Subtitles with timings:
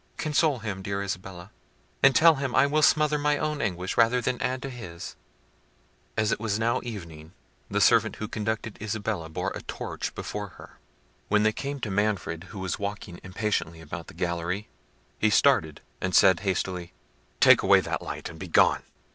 [0.17, 1.51] Console him, dear Isabella,
[2.01, 5.15] and tell him I will smother my own anguish rather than add to his."
[6.17, 7.33] As it was now evening
[7.69, 10.79] the servant who conducted Isabella bore a torch before her.
[11.27, 14.69] When they came to Manfred, who was walking impatiently about the gallery,
[15.19, 16.93] he started, and said hastily—
[17.39, 18.81] "Take away that light, and begone."